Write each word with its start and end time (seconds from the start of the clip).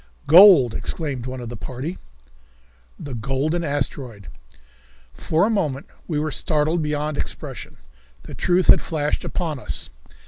"Gold," 0.25 0.73
exclaimed 0.73 1.27
one 1.27 1.41
of 1.41 1.49
the 1.49 1.55
party. 1.55 1.99
The 2.99 3.13
Golden 3.13 3.63
Asteroid! 3.63 4.29
For 5.13 5.45
a 5.45 5.49
moment 5.51 5.85
we 6.07 6.17
were 6.17 6.31
startled 6.31 6.81
beyond 6.81 7.19
expression. 7.19 7.77
The 8.23 8.33
truth 8.33 8.65
had 8.65 8.81
flashed 8.81 9.23
upon 9.23 9.59
us. 9.59 9.91